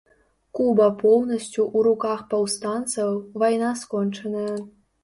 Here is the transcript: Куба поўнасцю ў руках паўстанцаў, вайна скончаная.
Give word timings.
Куба 0.59 0.87
поўнасцю 1.01 1.45
ў 1.47 1.85
руках 1.89 2.25
паўстанцаў, 2.35 3.15
вайна 3.45 3.71
скончаная. 3.85 4.55